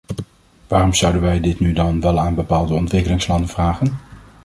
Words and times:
Waarom 0.67 0.93
zouden 0.93 1.21
wij 1.21 1.39
dit 1.39 1.59
nu 1.59 1.73
dan 1.73 2.01
wel 2.01 2.19
aan 2.19 2.35
bepaalde 2.35 2.73
ontwikkelingslanden 2.73 3.49
vragen? 3.49 3.97